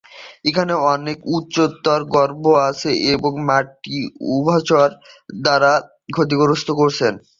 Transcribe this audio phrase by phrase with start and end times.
[0.45, 3.97] এখানে অনেক উভচর গর্ত আছে এবং মাটি
[4.35, 4.91] উভচরদের
[5.39, 5.71] দ্বারা
[6.09, 7.07] ক্ষতিগ্রস্ত হয়েছে।